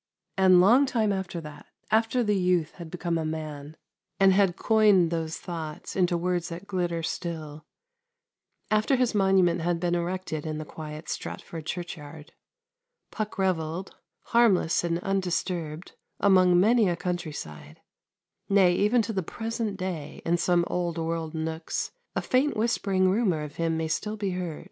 And 0.35 0.59
long 0.59 0.87
time 0.87 1.13
after 1.13 1.39
that 1.41 1.67
after 1.91 2.23
the 2.23 2.35
youth 2.35 2.71
had 2.81 2.89
become 2.89 3.19
a 3.19 3.23
man, 3.23 3.77
and 4.19 4.33
had 4.33 4.55
coined 4.55 5.11
those 5.11 5.37
thoughts 5.37 5.95
into 5.95 6.17
words 6.17 6.49
that 6.49 6.65
glitter 6.65 7.03
still; 7.03 7.67
after 8.71 8.95
his 8.95 9.13
monument 9.13 9.61
had 9.61 9.79
been 9.79 9.93
erected 9.93 10.43
in 10.43 10.57
the 10.57 10.65
quiet 10.65 11.07
Stratford 11.07 11.67
churchyard 11.67 12.33
Puck 13.11 13.37
revelled, 13.37 13.95
harmless 14.23 14.83
and 14.83 14.97
undisturbed, 15.01 15.91
along 16.19 16.59
many 16.59 16.89
a 16.89 16.95
country 16.95 17.31
side; 17.31 17.79
nay, 18.49 18.73
even 18.73 19.03
to 19.03 19.13
the 19.13 19.21
present 19.21 19.77
day, 19.77 20.23
in 20.25 20.35
some 20.35 20.63
old 20.65 20.97
world 20.97 21.35
nooks, 21.35 21.91
a 22.15 22.23
faint 22.23 22.57
whispering 22.57 23.11
rumour 23.11 23.43
of 23.43 23.57
him 23.57 23.77
may 23.77 23.87
still 23.87 24.17
be 24.17 24.31
heard. 24.31 24.59